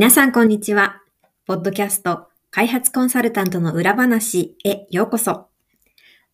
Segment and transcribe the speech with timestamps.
[0.00, 1.02] 皆さんこんにちは。
[1.44, 5.48] ポッドキャスト開発コンサルタントの裏話へようこそ。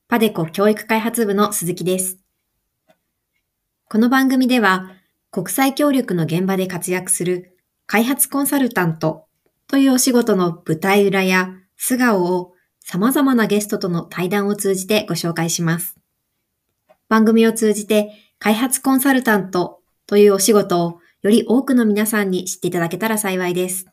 [0.07, 2.17] パデコ教育開発部の鈴木です。
[3.89, 4.93] この番組では、
[5.33, 7.59] 国際協力の現場で活躍する
[7.89, 9.27] 開発コンサルタント
[9.67, 15.97] というお仕事の舞台裏や素顔を様々なゲストとの対談を通じてご紹介します。
[17.09, 23.87] 番組を通じて開発コンサルタントというお仕事をより多くの皆さんに知っていただけたら幸いです。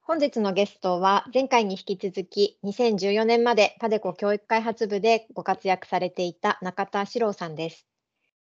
[0.00, 7.86] 本日のゲストは前回に引き続き2014年までパデコ教育開発部でご活躍されていた中田志郎さんです。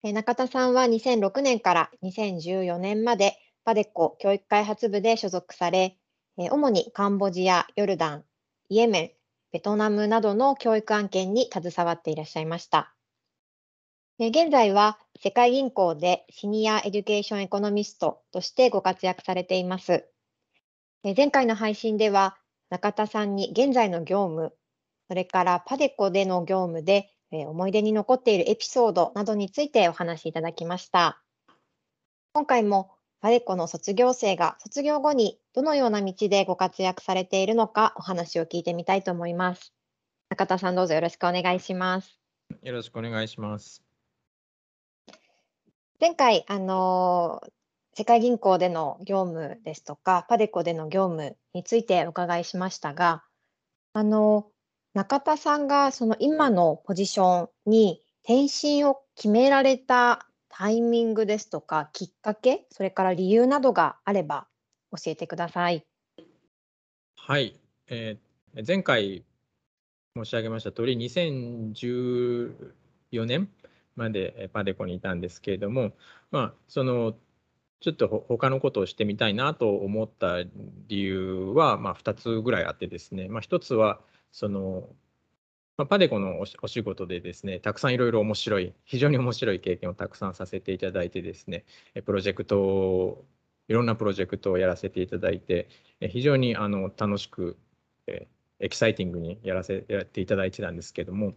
[0.02, 5.96] 中田さんは2006年から2014年までパデコ教育開発部で所属され、
[6.36, 8.24] 主にカンボジア、ヨルダン、
[8.70, 9.10] イエメン、
[9.52, 12.94] ベトナムなどの教育案件に携わっていらっしゃいました。
[14.28, 20.04] 現在は世界銀行で Senior Education Economist としてご活躍されています。
[21.16, 22.36] 前回の配信では
[22.68, 24.52] 中田さんに現在の業務、
[25.08, 31.22] それからパデコでの業務で思い出に残っているエピソードなどについてお話しいただきました。
[32.34, 32.90] 今回も
[33.22, 39.72] パデコの卒業生が卒業後にどのような道でご活躍されているのかお話を聞いてみたいと思います。
[40.28, 42.18] 中田さんどうぞよろしくお願いします。
[42.62, 43.89] よろしくお願いします。
[46.00, 47.42] 前回、あの
[47.92, 53.22] 世界銀行での業務ですとか、パデコでの業務についてお伺いしましたが、
[53.92, 54.46] あの、
[54.94, 64.46] 中田さんがその今のポジションに転身を決められたタイミングですとか、きっかけ、それから理由などがあれば
[64.92, 65.84] 教えてください。
[67.16, 69.26] はい、えー、前回
[70.16, 72.54] 申し上げました通り、2014
[73.26, 73.50] 年
[73.96, 75.92] までパデコにいたんですけれども、
[76.30, 77.14] まあ、その
[77.80, 80.42] ちょっと他のことをしてみたいなと思った
[80.88, 84.00] 理由は、まあ、2つぐらいあってですね、まあ、1つは
[84.32, 84.88] その、
[85.88, 91.64] パデコのお仕事でですねたくさんいろいろ面白い非常に面白い経験をたくさんさせていただいてですね
[92.04, 93.24] プロジェクトを
[93.68, 95.68] いろんなプロジェクトをやらせていただいて
[96.10, 97.56] 非常にあの楽しく
[98.06, 101.34] エキサイティングにやらせやっていただいてたんですけども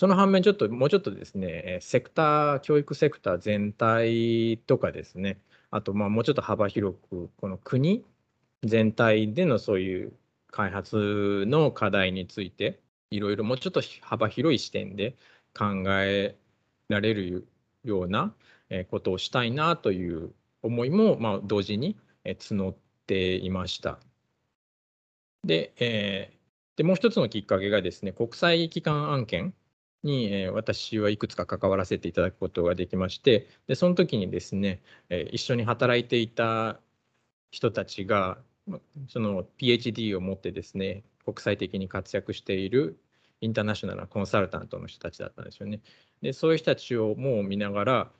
[0.00, 5.36] その反面ちょっともうちょっとですねセクター教育セクター全体とかですね
[5.70, 8.02] あとまあもうちょっと幅広くこの国
[8.64, 10.14] 全体でのそういう
[10.50, 15.18] 開発の課題についていろいろもうちょっと幅広い視点で
[15.54, 16.34] 考え
[16.88, 17.46] られる
[17.84, 18.32] ような
[18.90, 21.94] ことをしたいなという思いもまあ同時に
[22.24, 23.98] 募っていました。
[25.44, 29.52] で,、えー、でもう一つのきっかけがですね国際機関案件
[30.02, 36.80] に、え私はいくつか関わらせていただくことができましてでその時にですね、え一緒に働いていた
[37.50, 38.38] 人たちが
[39.08, 42.98] その PhD を持ってですね国際的に活躍している
[43.40, 45.80] インターナショナルなコンサルタントの人たちだったんですよね。
[46.22, 48.10] でそういう人たちをもう見ながら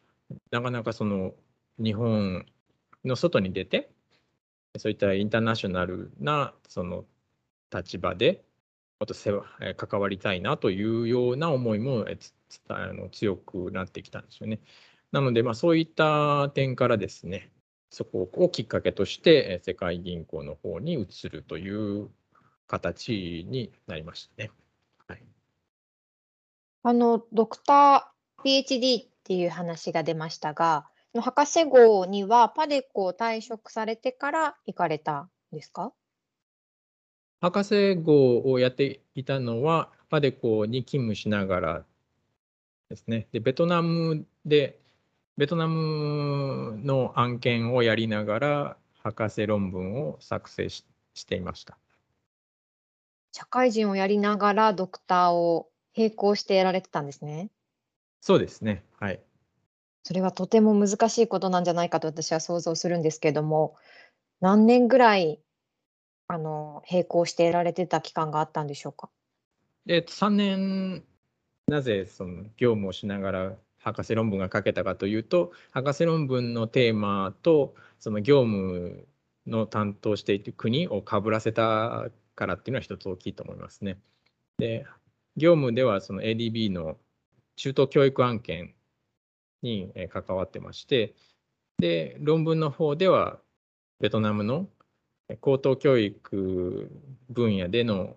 [0.51, 1.35] なかなかその
[1.79, 2.47] 日本
[3.05, 3.91] の外に出て
[4.79, 7.05] そういったインターナショナルなその
[7.75, 8.45] 立場で
[9.01, 9.33] もっとせ
[9.79, 12.05] 関わりたいなというような思いも
[12.69, 14.61] あの強くなってきたんですよね。
[15.11, 17.51] なので、まあ、そういった点からですね、
[17.89, 22.11] そこをきっかけとして世界銀行の方に移るという
[22.67, 24.51] 形になりましたね。
[25.09, 25.23] はい、
[26.83, 30.87] あのドクター PhD っていう話が出ましたが、
[31.19, 35.95] 博士号にはパデコを退職されてから行かれたんですか？
[37.41, 41.85] 博士号をやっていたのは、パデコに勤務しながら
[42.89, 43.29] ですね。
[43.33, 44.81] で、ベトナムで、
[45.37, 50.85] ベトナムの案件をやりながら、博士論文を作成し
[51.15, 51.79] していました。
[53.33, 57.51] 社会人をやりながらドクターを並行してやられてたんですね。
[58.21, 58.85] そうですね。
[58.99, 59.21] はい。
[60.03, 63.77] それはとても難しいことなんじゃないかと私は想像するんですけども、
[64.41, 65.41] 何年ぐらい
[66.33, 69.09] あの、並行して得られてた期間があったんでしょうか？
[69.89, 71.05] えっと、3年、
[71.67, 79.07] なぜその業務をしながら博士論文が書けたかというと博士論文のテーマとその業務
[79.47, 83.99] の担当している国をかぶらせたからっていうのは一つ大きいと思いますね。
[84.59, 84.85] で
[85.37, 86.97] 業務ではその ADB の
[87.57, 88.75] 中等教育案件
[89.63, 91.15] に関わってまして
[91.79, 93.39] で論文の方では
[94.01, 94.69] ベトナムの
[95.41, 96.91] 高等教育
[97.31, 98.17] 分野での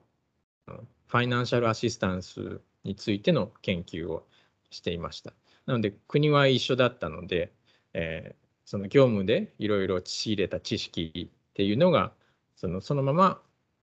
[0.65, 4.25] ファイナンシャルアシスタンスについての研究を
[4.69, 5.33] していました。
[5.65, 7.51] なので国は一緒だったので、
[7.93, 12.11] えー、その業務でいろいろ仕入れた知識っていうのが
[12.55, 13.41] そのそのまま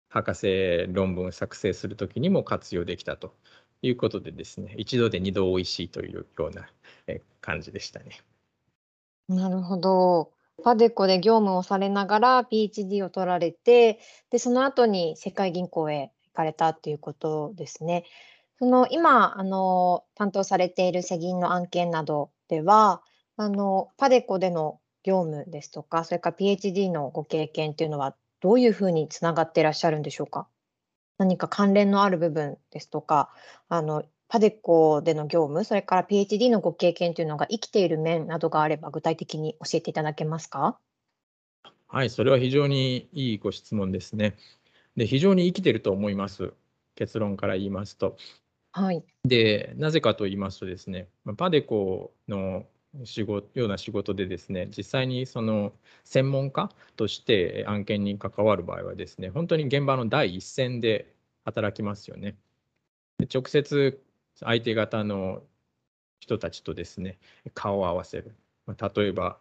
[0.09, 3.33] 博士論文を作成するときにも活用できたと
[3.81, 6.67] いうことでですね一度で二度おいしいというような
[7.41, 8.21] 感じでしたね。
[9.27, 10.31] なるほど。
[10.63, 13.99] パデコで業務をされながら PhD を取られて
[14.29, 18.05] でその後に世界銀行へ行かれたっていうことですね。
[18.57, 23.01] その今あの担当されている世銀の案件などでは
[23.35, 30.47] あのパデコでの業務ですとかそれから PhD のご経験っていうのはどういうふうにつながっていらっしゃるんでしょうか？
[31.17, 33.29] 何か関連のある部分ですとか
[33.69, 34.03] あの
[34.35, 40.77] パデコでの業務それから PhD のご経験というのが生きている面などがあれば具体的に教えていただけますか？
[41.87, 44.35] はい、それは非常にいいご質問ですね。
[44.97, 46.51] で非常に生きてると思います。
[46.95, 48.17] 結論から言いますと。
[48.73, 49.05] はい。
[49.23, 51.07] で、なぜかと言いますとですね、
[51.37, 52.65] パデコの
[53.05, 55.71] 仕事ような仕事でですね、実際にその
[56.03, 61.13] 専門家として案件に関わる場合はですね、本当に現場の第一線で
[61.45, 62.35] 働きますよね。
[63.17, 64.01] で直接
[64.39, 65.43] 相手方の
[66.19, 67.19] 人たちとですね、
[67.53, 68.35] 顔を合わせる。
[68.67, 69.39] 例えば、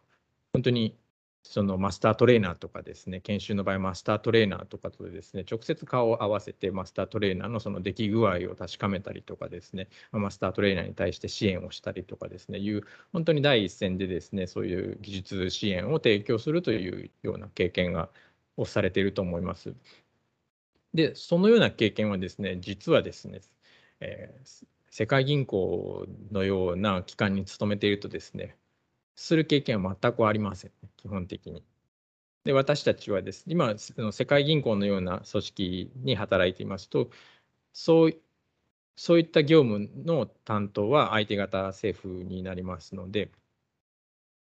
[0.53, 0.97] 本当に
[1.47, 12.83] そのマスタートレーナーとかですね、研修の場合、マスタートレーナーとかとですね、直接顔を合わせて、マスタートレーナーのその出来具合を確かめたりとかですね、マスタートレーナーに対して支援をしたりとかですね、いう、
[13.13, 18.09] 本当に第一線でですね、そういう技術支援を提供するというような経験が
[18.57, 19.75] をされていると思います。
[20.95, 23.41] で、そのような経験はですね、実はですね、
[24.01, 28.57] えー、世界銀行のような機関に勤めているとですね、
[29.17, 31.65] する経験は全くありません、ね、基本的に。
[32.45, 37.11] で、私たちはです、今、世界銀行のような組織に働いていますと、
[37.73, 38.21] そう
[38.95, 43.33] そういった業務の担当は相手方政府になりますので、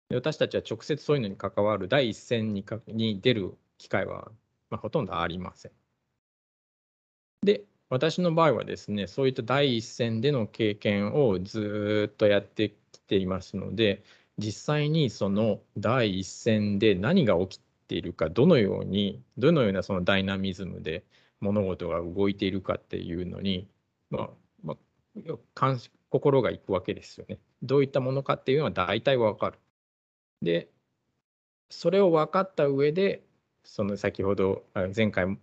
[0.09, 4.33] で私たちは直接そういうのに関わる第一線にかに出る機会は、
[4.71, 5.73] まあ、ほとんどありません。
[7.45, 14.03] で、私の場合はですね、そういった第一線での経験をずっとやってきていますので、
[14.39, 21.05] 実際にその第一線で何が起きているかどのようにどのようなそのダイナミズムで
[21.41, 23.69] 物事が動いているかっていうのに、
[24.09, 24.31] まあ
[24.65, 24.75] ま
[25.61, 25.77] あ、
[26.09, 27.41] 心がいくわけですよね。
[27.63, 29.59] どういったものかっていうのは大体わかる。
[30.41, 30.71] で
[31.69, 33.23] それを分かった上で
[33.65, 34.65] その先ほど
[34.97, 35.37] 前回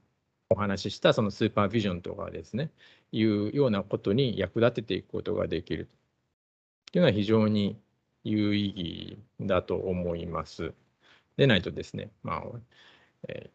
[0.49, 2.71] お話ししたそのスーパービジョンとかですね
[3.11, 5.87] いうようなことに役立てていくことができる
[6.91, 7.79] というのは非常に
[8.23, 10.73] 有意義だと思います。
[11.37, 12.43] でないとですね、まあ
[13.27, 13.49] え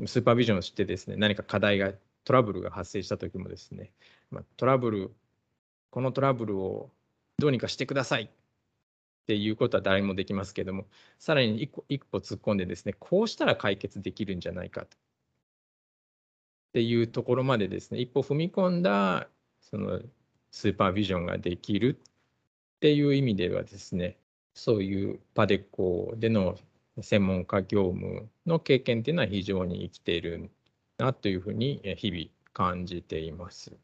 [0.00, 1.92] ー、スーパービジョンをしてですね、何か課題が、
[2.24, 3.90] トラブルが発生したときもですね、
[4.30, 5.12] まあ、トラブル、
[5.90, 6.90] このトラブルを
[7.38, 8.28] どうにかしてくださいっ
[9.26, 10.86] ていうことは誰もできますけども、
[11.18, 14.96] さらに一歩一歩突っ込んでですね、こうしたら解決できるんじゃないかと。
[16.72, 19.28] っていうところまでですね、一歩踏み込んだ
[19.60, 20.00] その
[20.50, 24.16] スーパービジョンができるっていう意味ではですね、
[24.54, 26.56] そういうパデコでの
[26.98, 30.50] 専門家業務の経験っていうのは非常に生きている
[30.96, 32.24] なというふうに日々
[32.54, 33.76] 感じています。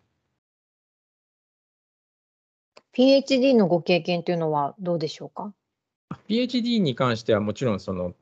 [2.94, 5.52] PhD のご経験というのはどうでしょうか
[6.26, 8.14] ?PhD に関してはもちろんその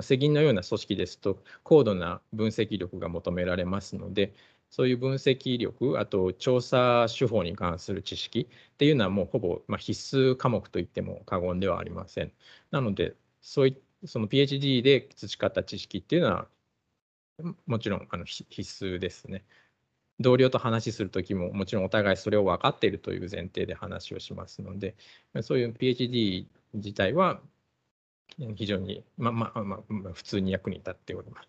[0.00, 4.34] 世銀のような組織ですと高度な分析力が求められますので
[4.72, 12.32] そういう分析力、あと調査手法に関する知識っていうのはもうほぼ、ま必須科目といっても過言ではありません。
[12.70, 16.48] なので、そういその PhD で培った知識っていうのは、
[17.66, 19.44] もちろんあの必須ですね。
[20.20, 24.96] 同僚と話するときも、もちろんお互いそれを分かっているという前提で話をしますので、
[25.42, 27.42] そういう PhD 自体は
[28.56, 31.48] 非常に、まあまあまあ、普通に役に立っております。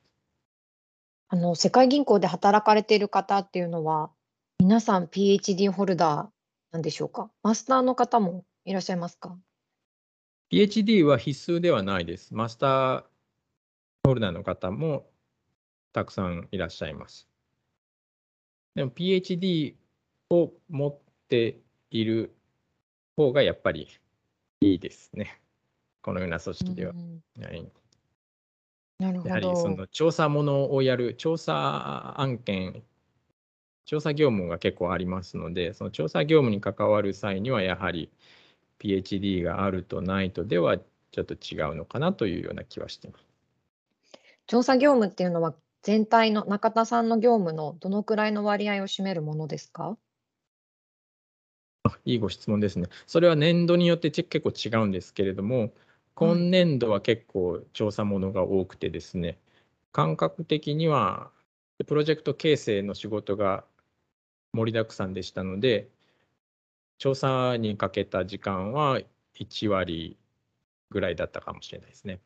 [1.29, 4.11] あの、世界銀行で働かれている方っていうのは、
[4.59, 6.29] 皆さん PhD ホルダー
[6.71, 7.31] なんでしょうか？
[7.41, 9.37] マスターの方もいらっしゃいますか
[10.51, 12.33] ？PhD は必須ではないです。
[12.33, 13.03] マスター
[14.05, 15.09] ホルダーの方も
[15.93, 17.27] たくさんいらっしゃいます。
[18.75, 19.75] でも PhD
[20.29, 20.97] を持っ
[21.29, 21.59] て
[21.91, 22.35] いる
[23.15, 23.87] 方がやっぱり
[24.61, 25.39] いいですね。
[26.03, 26.93] このような組織では。
[26.93, 27.71] い、
[28.99, 29.75] なるほやはりそど。
[29.77, 32.83] の調査ものをやる調査案件、
[33.85, 38.11] 調査業務が結構ありますので、その調査業務に関わる際にはやはり
[38.79, 43.25] PhD があるとないとではちょっと違うのかなというような気はしています。
[44.45, 49.97] 調査業務っていうのは全体の中田さんの業務のどのくらいの割合を占めるものですか？
[52.05, 52.87] いいご質問ですね。
[53.07, 55.71] それは年度によってち結構違うんですけれども、はい。
[56.15, 59.39] 今年度は結構調査ものが多くてですね、
[59.91, 61.31] 感覚的には
[61.87, 63.65] プロジェクト形成の仕事が
[64.53, 65.89] 盛りだくさんでしたので、
[66.99, 68.99] 調査にかけた時間は
[69.35, 70.17] 1割
[70.89, 72.19] ぐらいだったかもしれないですね。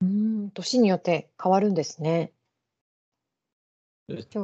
[0.00, 0.08] うー
[0.46, 2.32] ん、年によって変わるんですね。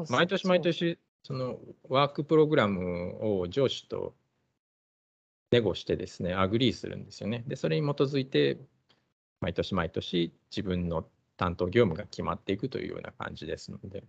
[0.08, 0.60] 毎年毎。
[0.60, 1.58] 年、その
[1.88, 4.14] work program を上司と
[5.50, 7.45] ネゴしてですね、 agree するんですよね。
[7.47, 8.59] で、それに基づいて、
[9.40, 14.05] 毎年毎年自分の担当業務が決まっていくというような感じですので。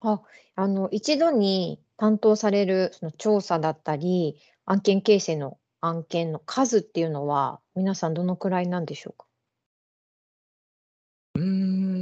[0.00, 0.22] あ、
[0.54, 9.26] あの一度に担当されるその調査だったり、案件形成の案件の数っていうのは、皆さんどのくらいなんでしょうか？
[11.36, 11.44] うー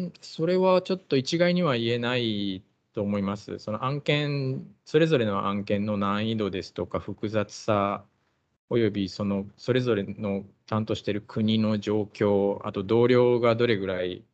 [0.07, 2.63] ん、それはちょっと一概には言えない
[2.97, 3.59] と思います。
[3.59, 8.07] その案件、それぞれの案件の難易度ですとか複雑さ、
[8.71, 14.25] およびそのそれぞれの担当している国の状況、あと同僚がどれぐらい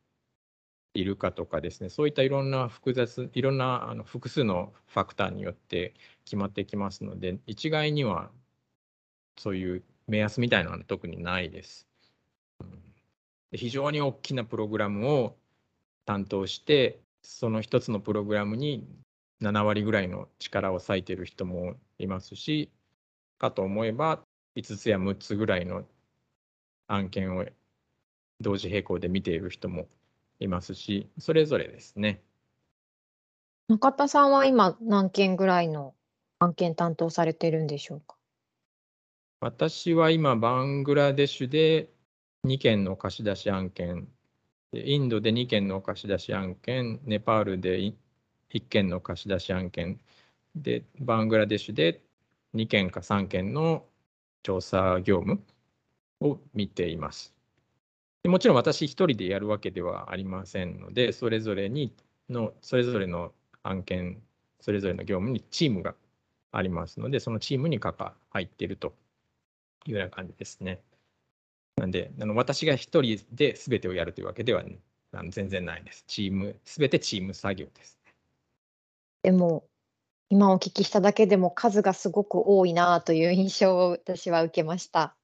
[0.93, 5.93] いるかとかですね、そういったいろんな複雑、いろんなあの複数のファクターによって
[6.23, 8.31] 決まってきますので、一概には
[9.37, 11.85] そういう目安みたいなのは特にないです。
[13.51, 15.35] 非常に大きなプログラムを
[16.05, 18.87] 担当して、その一つのプログラムに
[19.41, 22.69] 7割ぐらいの力を割いている人もいますし、
[23.39, 24.21] かと思えば
[24.55, 25.83] 5つや6つぐらいの
[26.87, 27.45] 案件を
[28.39, 29.87] 同時並行で見ている人も
[30.39, 32.21] いますし、それぞれですね。
[33.69, 35.93] 中田さんは今何件ぐらいの
[36.39, 38.15] 案件担当されてるんでしょうか？
[39.39, 41.89] 私は今、バングラデシュで
[42.45, 44.09] 2件の貸し出し案件、で
[44.73, 47.79] インドで2件の貸し出し案件、ネパールで
[48.49, 49.99] 1件の貸し出し案件、
[50.55, 52.01] で、バングラデシュで
[52.55, 53.85] 2件か3件の
[54.43, 55.43] 調査業務
[56.21, 57.33] を見ています。
[58.25, 61.93] もちろん私一人でやるわけではありませんので、それぞれに
[62.29, 64.21] の、それぞれの案件、
[64.59, 65.95] それぞれの業務にチームが
[66.51, 68.93] ありますので、そのチームに関わ入っていると
[69.85, 70.81] いうような感じですね。
[71.83, 74.63] なんで、あの私が一人で全てをやるというわけでは
[75.11, 76.05] あの全然ないです。
[76.07, 77.99] チーム、全てチーム作業です。
[79.21, 79.67] でも、
[80.29, 85.17] 今お聞きしただけでも数がすごく多いなという印象を私は受けました。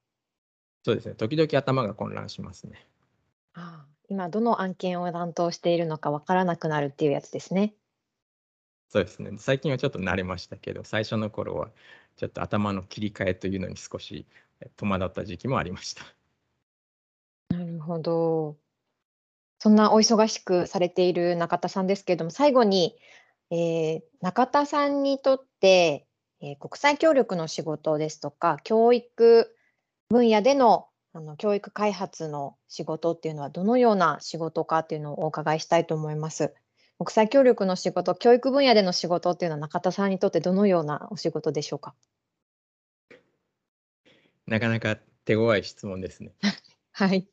[0.84, 1.16] そうですね。
[1.16, 2.86] 時々頭が混乱しますね。
[3.54, 7.74] ああ、今どの案件を担当しているのかわからなくなるっていうやつですね。
[8.90, 9.32] そうですね。
[9.38, 11.72] 最近はちょっと慣れましたけど、最初の頃は
[12.18, 14.28] ちょっと頭の切り替えというのに少し
[14.62, 16.19] え戸惑った時期もありました。
[17.90, 18.58] ほど。
[19.60, 22.96] そんなお忙しくされている中田さんですけれども、最後に、
[23.52, 26.06] えー中田さんにとって、
[26.42, 29.56] えー国際協力の仕事ですとか、教育
[30.10, 36.54] 分野でのあの教育開発の仕事っていうのはどのような仕事かっていうのをお伺いしたいと思います。
[37.00, 41.96] 国際協力の仕事、教育分野での仕事っていうのは中田さんにとってどのようなお仕事でしょうか？
[44.46, 46.32] なかなか手強い質問ですね。
[46.92, 47.28] はい。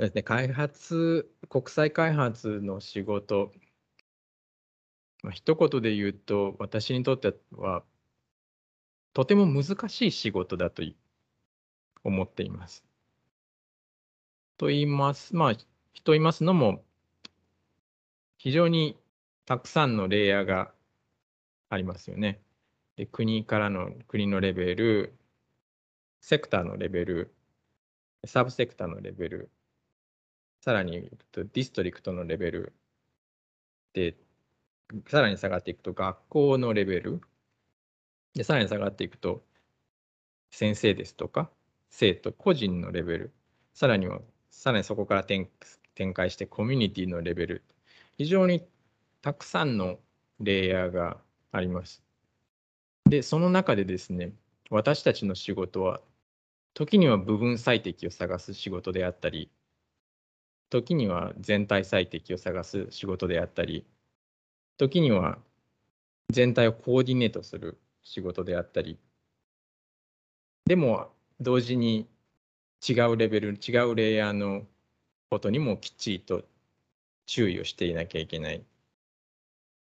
[0.00, 0.22] そうですね。
[0.22, 3.52] 開発、国際開発の仕事、
[5.22, 7.84] まあ、一言で言うと、私にとっては、
[9.12, 10.82] とても難しい仕事だと
[12.02, 12.82] 思っています。
[14.56, 15.64] と言います、まあ、と
[16.12, 16.82] 言いますのも、
[18.38, 18.98] 非常に
[19.44, 20.72] たくさんのレイヤーが
[21.68, 22.40] ありますよね。
[22.96, 25.18] で国からの国のレベル、
[26.22, 27.34] セクターのレベル、
[28.24, 29.50] サブセクターのレベル、
[30.60, 32.72] さらに言うとディストリクトのレベル
[33.92, 34.16] で、
[35.08, 37.20] さらに下がっていくと学校のレベル、
[38.34, 39.42] でさらに下がっていくと
[40.50, 41.50] 先生ですとか
[41.90, 43.32] 生徒個人のレベル、
[43.74, 45.48] さらにはさらにそこから展
[45.94, 47.64] 展開してコミュニティのレベル、
[48.16, 48.66] 非常に
[49.22, 49.98] たくさんの
[50.40, 51.18] レイヤーが
[51.52, 52.02] あります。
[53.06, 54.32] で、その中でですね、
[54.70, 56.00] 私たちの仕事は、
[56.74, 59.50] 時には部分最適を探す仕事であったり、
[60.70, 63.84] 時には全体最適を探す仕事であったり、
[64.78, 65.38] 時には
[66.30, 68.98] 全体をコーディネートする仕事であったり
[70.64, 72.08] でも同時に
[72.88, 74.62] 違うレベル違うレイヤーの
[75.30, 76.44] ことにもきっちりと
[77.26, 78.64] 注意をしていなきゃいけない。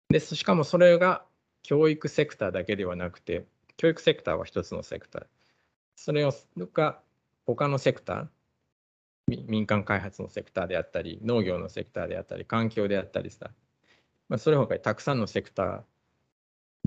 [0.09, 1.25] でしかもそれが
[1.63, 5.25] 教育セクターだけではなくて教育セクターは一つのセクター
[5.95, 6.29] それ
[6.73, 7.01] が
[7.47, 8.27] 他のセクター
[9.27, 13.51] 民間開発のセクターであったり農業のセクターであったり環境であったりさ、
[14.29, 15.81] まあ、それほかにたくさんのセクター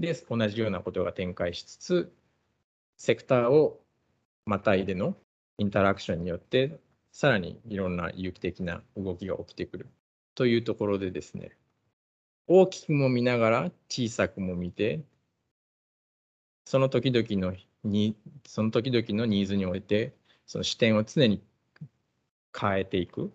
[0.01, 2.13] で同じようなことが展開しつつ
[2.97, 3.81] セクターを
[4.47, 5.17] またいでの
[5.59, 6.79] インタラクションによって
[7.11, 9.89] さらにいろんな有機的な動きが起きてくる。
[10.37, 11.51] というところでですね
[12.47, 15.01] 大きくも見ながら小さくも見て
[16.65, 18.17] その時々のに
[18.47, 20.15] その時々のニーズにおいて
[20.47, 21.43] その視点を常に
[22.59, 23.33] 変えていく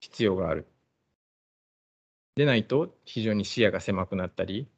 [0.00, 0.66] 必要がある。
[2.36, 4.68] でないと非常に視野が狭くなったり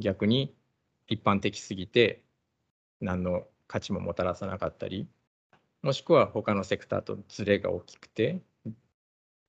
[0.00, 0.54] 逆に
[1.08, 2.22] 一般的すぎて
[3.00, 5.06] 何の価値ももたらさなかったり
[5.82, 8.40] もしくは他のセクターとズレが大きくて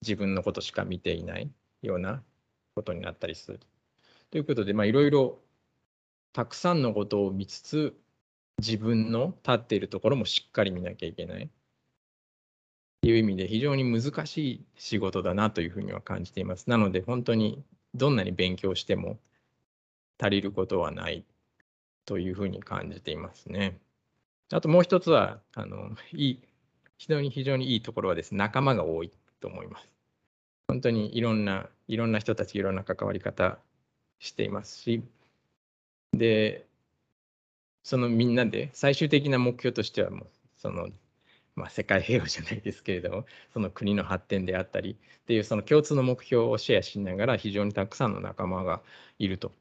[0.02, 1.50] 自分のことしか見ていない
[1.82, 2.22] ような
[2.76, 3.60] ことになったりする。
[4.30, 5.40] ということでいろいろ
[6.34, 8.00] たくさんのことを見つつ
[8.60, 11.50] 自分の立っているところもしっかり見なきゃいけない。
[13.02, 16.70] という意味で非常に難しい仕事だなというふうには感じています。
[16.70, 17.64] なので本当に
[17.94, 19.18] どんなに勉強しても
[20.20, 21.24] 足りることはない
[22.06, 23.78] というふうに感じていますね。
[24.52, 26.40] あともう一つはあのいい
[26.98, 29.88] 非常に非常にいいところはですね仲間が多いと思います。
[30.68, 33.58] 本当にいろんないろんな人たちいろんな関わり方
[34.20, 35.04] していますし
[36.14, 36.66] で
[37.84, 40.28] そのみんなで最終的な目標としてはもう
[40.58, 40.90] その
[41.58, 44.96] まあ、世界平和じゃないですけれども その国の発展であったりっ
[45.26, 48.84] ていうその共通の目標をシェアしながら非常にたくさんの仲間が
[49.18, 49.52] いると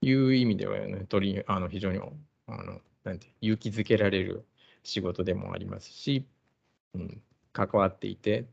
[0.00, 2.00] いう意味では、ね、取りあの非常に
[2.46, 4.46] あのなんて勇気づけられる
[4.82, 6.24] 仕事でもありますし、
[6.94, 8.46] うん、関わっていて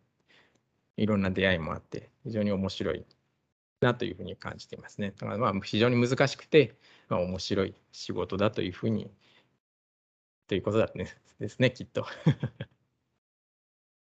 [0.97, 3.05] いろんな出会いもあって非常に面白い
[3.79, 5.11] なというふうに感じていますね。
[5.11, 6.75] だからまあ非常に難しくて、
[7.07, 9.09] まあ、面白い仕事だというふうに
[10.48, 11.08] ということだね
[11.40, 12.06] ですねきっと。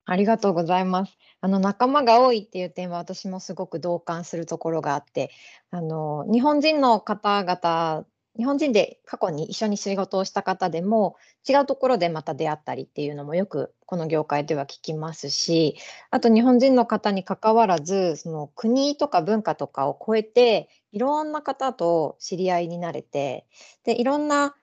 [0.05, 1.17] ありがとうございます。
[1.39, 5.29] あの仲間が多いっていう点は私もすごく同感するところがあって、
[5.69, 11.15] あの日本人の方々、日本人で過去に一緒に仕事をした方でも
[11.47, 15.75] 違うところでまた出会ったりっていうのもよくこの業界では聞きますし、
[16.09, 23.45] あと日本人の方に関わらず、その国とか文化とかを超えていろんな方と知り合いになれて、
[23.83, 24.55] でいろんな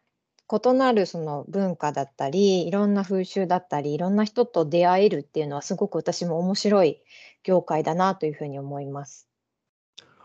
[0.50, 7.02] 異なるその文化だったり、いろんな風習だったり、いろんな人と出会えるっていうのはすごく私も面白い
[7.42, 9.28] 業界だなというふうに思います。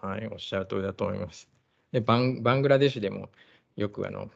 [0.01, 1.47] はい、おっしゃる通りだと思います。
[1.91, 3.29] でバンバングラデシュでも
[3.75, 4.29] よくあの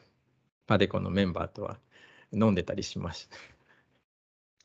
[0.66, 1.78] パデコのメンバーとは
[2.32, 3.28] 飲んでたりします。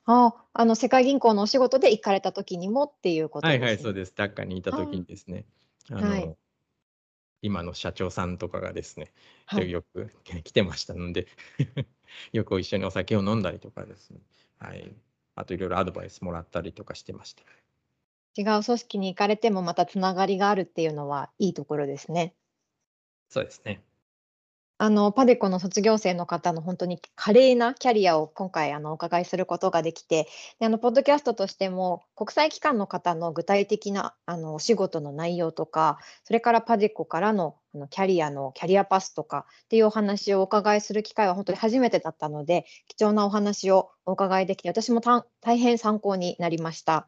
[0.05, 3.65] ああ、の世界銀行のお仕事で行かれた時にもっていうことですね。
[3.65, 4.13] はいはい、そうです。
[4.15, 5.45] ダッカにいた時にですね。
[5.89, 6.35] あの、はい、
[7.41, 9.11] 今の社長さんとかがですね、
[9.45, 10.11] はい、よく
[10.43, 11.27] 来てましたので
[12.33, 14.19] よく一緒にお酒を飲んだりとかですね、
[14.59, 14.93] はい、
[15.35, 17.43] あといろいろアドバイスもらったりとかしてました。
[18.37, 22.33] 違う組織に行かれてもまたつながりがあるっていうのはいいところですね。
[23.27, 23.81] そうですね。
[24.83, 30.27] あのパデコの卒業生の方の本当に華麗なキャリアを今回あのお伺いすることができて
[30.59, 47.07] であのポッドキャストとしても国際機関の方の具体的なあのお仕事の内容とかそれからパデコからのあのキャリアのキャリアパスとかっていうお話をお伺いする機会は本当に初めてだったので貴重なお話をお伺いできて私も大変参考になりました。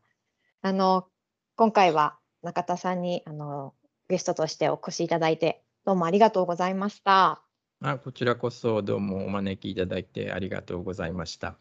[0.62, 1.07] あの
[1.55, 3.73] 今回は中田さんにあの
[4.09, 7.42] ゲストとしてお越しいただいてどうもありがとうございました。
[7.86, 11.58] あこちらこそどうもお招きいただいてありがとうございました。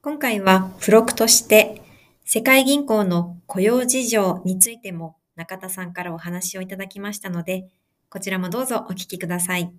[0.00, 1.82] 今回は付録として
[2.24, 7.68] 世界銀行の雇用事情についても中田さんからお話をいただきましたので、
[8.08, 9.70] こちらもどうぞお聞きください。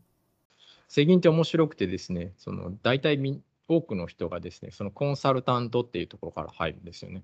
[0.88, 3.20] 世銀って面白くてですね、その大体
[3.68, 7.24] 多くの人がですね、そのコンサルタントっていうところから入るんですよね。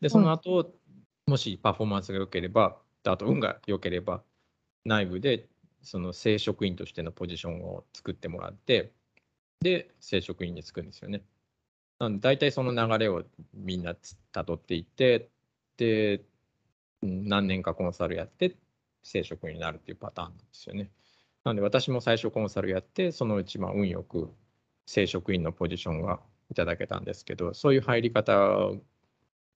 [0.00, 0.66] で、その後、う
[1.28, 4.22] ん、もしパフォーマンスが良ければ、あと運が良ければ、
[4.86, 5.46] 内部で
[5.86, 8.92] その正職員としてのポジションを作ってもらって、
[9.60, 11.22] で、正職員に就くんですよね。
[11.98, 13.94] なので、大体その流れをみんな
[14.32, 15.30] たどっていって、
[15.76, 16.22] で、
[17.02, 18.56] 何年かコンサルやって、
[19.02, 20.90] 正職員になるっていうパターンなんですよね。
[21.44, 24.28] なので、私も最初コンサルやって、そのうちまあ運よく
[24.86, 26.20] 正職員のポジションが
[26.50, 28.32] いただけたんですけど、そういう入り方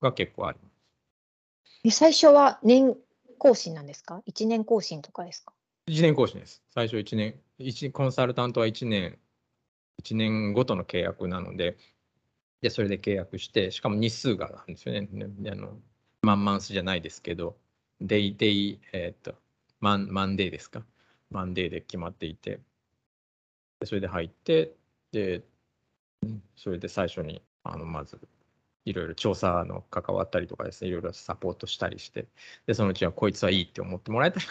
[0.01, 1.97] が結構あります。
[1.97, 2.97] 最初は年
[3.39, 5.53] 更新なんですか ?1 年更新とかですか？
[5.91, 6.63] 1年更新です。
[6.71, 9.19] 最初1年、一コンサルタントは1年、
[10.05, 11.77] 1年ごとの契約なので、
[12.61, 15.09] で、それで契約して、しかも日数があるんですよね。
[15.51, 15.81] あの
[16.23, 17.57] マンマンスじゃないですけど、
[18.01, 19.35] デイデイ、えっ、と、
[19.81, 20.85] マン、マンデーですか？
[21.31, 22.61] マンデーで決まっていて、
[23.81, 24.77] でそれで入って、
[25.11, 25.43] で、
[26.55, 28.21] それで最初に、あの、まず、
[28.85, 32.29] いろいろ調査の関わったりとかですね、いろいろサポートしたりして、
[32.67, 34.47] で、そのうちはこいつはいいって思ってもらえたら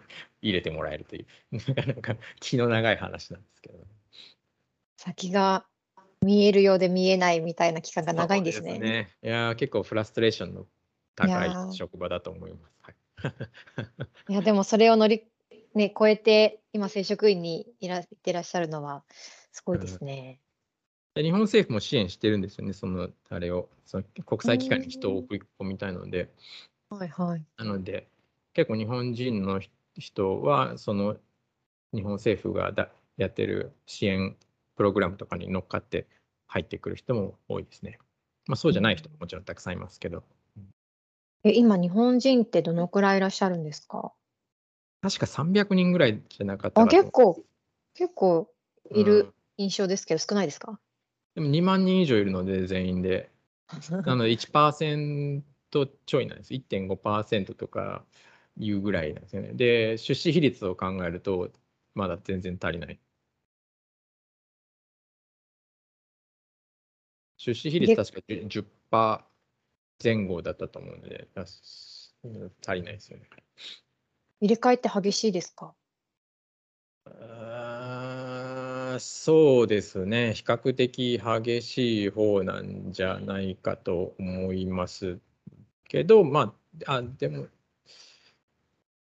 [0.42, 1.26] 入れてもらえるという、
[1.74, 3.84] なかなか気の長い話なんですけど、ね、
[4.96, 5.66] 先が
[6.22, 8.74] 見えるようで見えないみたいな期間が長いんですね。
[8.74, 10.66] すねいや結構フラストレーションの
[11.16, 12.72] 高い職場だと思います。
[14.28, 15.24] いやでもそれを乗り、
[15.74, 19.04] ね、超えて今正職員にいらってらっしゃるのは
[19.52, 20.40] すごいですね。
[21.14, 26.32] 日本政府も支援してるんですよね、そのあれを、その国際機関に人を送り込みたいので。
[26.88, 27.44] はいはい。
[27.58, 28.08] なので、
[28.54, 29.60] 結構日本人の
[29.96, 31.16] 人は、その
[31.94, 34.36] 日本政府がだやってる支援
[34.76, 36.06] プログラムとかに乗っかって
[36.46, 37.98] 入ってくる人も多いですね。
[38.46, 40.24] まあ、そうじゃない人ももちろんたくさんいますけど。
[41.44, 44.12] え、今、日本人ってどのくらいいらっしゃるんですか？
[45.02, 47.42] 確か300人ぐらいじゃなかったあ、結構、
[47.94, 48.52] 結構
[48.90, 50.78] いる印象ですけど、少ないですか？
[51.34, 53.30] でも2万人以上いるので、全員で。
[54.04, 55.42] なので1%
[56.06, 56.52] ちょいなんです。
[56.54, 58.04] 1.5%とか
[58.58, 59.52] いうぐらいなんですよね。
[59.54, 61.50] で、出資比率を考えると、
[61.94, 62.98] まだ全然足りない。
[67.36, 69.24] 出資比率確か10%
[70.02, 72.12] 前後だったと思うので、足
[72.74, 73.28] りないですよね。
[74.40, 75.74] 入れ替えって激しいですか？
[78.98, 85.18] そうですね、比較的激しい方なんじゃないかと思います
[85.88, 86.54] けど、ま
[86.86, 87.46] あ、あでも、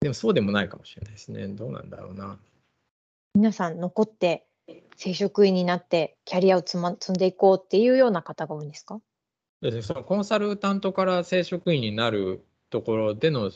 [0.01, 1.47] でもそうでもないかもしれないですね。
[1.47, 2.39] どうなんだろうな。
[3.35, 4.45] 皆さん残って
[4.97, 8.99] 正職員になってキャリアを積,、ま、積んでいこうっていうような方が多いんですか？
[9.61, 13.51] でそのコンサルタントから正職員になるところでの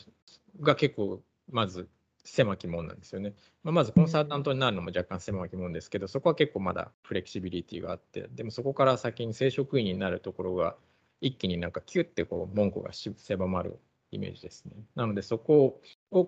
[0.61, 1.19] が結構
[1.51, 1.89] まず
[2.23, 3.33] 狭き門なんですよね。
[3.63, 10.75] まあ、まずコンサルタントになるのも若干狭き門ですけど、そこは結構まだフレキシビリティがあって、でもそこから先に正職員になるところが
[11.21, 13.79] 一気になんかキュッてこう門戸が狭まる
[14.11, 14.73] イメージですね。
[14.95, 15.81] なのでそこを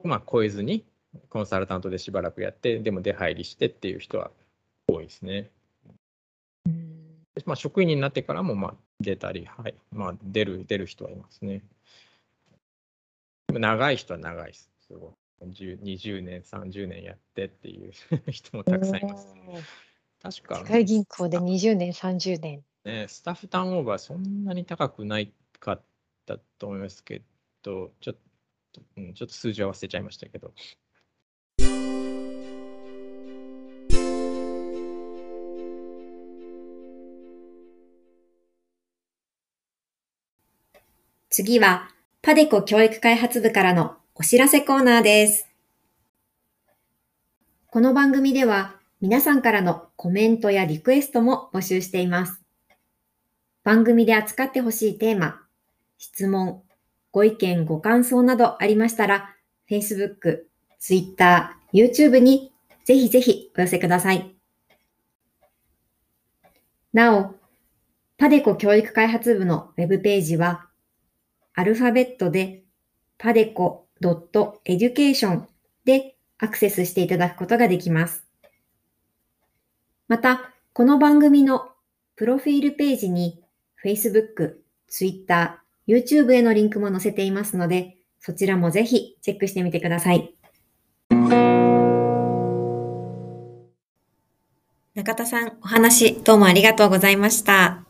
[0.03, 0.85] まあ超えずに
[1.29, 4.31] コンサルタントでしばらくやって、でも出入りしてっていう人は
[4.87, 5.49] 多いですね。
[7.45, 11.63] まあ、職員になってからもまあ出たり、はいまあ、出る出る人はいますね。
[13.53, 14.71] 長い人は長いです。
[14.87, 17.91] すごい20年、30年やってっていう
[18.31, 19.35] 人もたくさんいます。
[20.21, 20.59] 確か。
[20.59, 22.63] 世界銀行で20年、30年。
[22.83, 25.81] ね、スタッフターンオーバーそんなに高くないかっ
[26.25, 27.21] たと思いますけ
[27.61, 28.19] ど、ちょっと、
[28.97, 30.53] うん、ちょっと数字は忘れちゃいましたけど。
[41.29, 41.89] 次は、
[42.21, 45.47] パデコ教育開発部からのお知らせコーナーです。
[47.67, 52.41] この番組では皆さんからのコメントやリクエストも募集しています。
[53.63, 55.41] 番組で扱ってほしいテーマ、
[55.99, 56.63] 質問、
[57.17, 59.35] ご意見、ご感想などありましたら、
[59.67, 60.43] Facebook、
[60.77, 62.53] Twitter、YouTube に
[62.85, 64.35] ぜひぜひお寄せください。
[66.93, 67.33] なお、
[68.19, 70.67] パデコ教育開発部のウェブページは、
[71.55, 72.65] アルファベットで
[73.17, 75.41] padeco.education
[75.85, 78.27] でアクセスしていただくことができます。
[80.07, 81.71] また、この番組の
[82.15, 83.43] プロフィールページに
[83.83, 90.33] Facebook、Twitter、YouTube へのリンクも載せていますので、そちらもぜひチェックしてみてください。
[94.95, 97.85] 中田さん、お話どうもありがとうございました。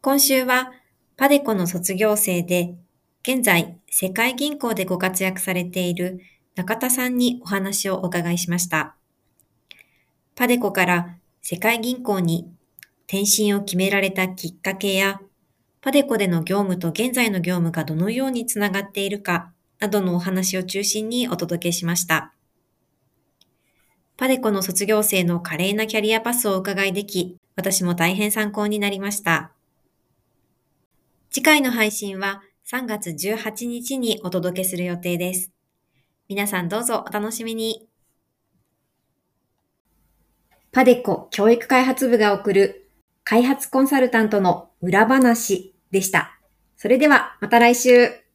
[0.00, 0.72] 今週は
[1.18, 2.74] パデコの卒業生で、
[3.22, 6.20] 現在世界銀行でご活躍されている
[6.54, 8.94] 中田さんにお話をお伺いしました。
[10.34, 12.50] パデコから世界銀行に
[13.06, 15.20] 転身を決められたきっかけや、
[15.80, 22.34] パデコでの業務と現在の業務がどのようにつながっているかなどのお話を中心にお届けしました。
[24.16, 29.52] パデコの卒業生の華麗なキャリアパスをお伺いでき、私も大変参考になりました。
[31.30, 35.52] 次回の配信は3月18日にお届けする予定です。
[36.28, 37.86] 皆さんどうぞお楽しみに。
[40.72, 42.87] パデコ教育開発部が送る
[43.28, 46.40] 開発コンサルタントの裏話でした。
[46.78, 48.27] それではまた来週。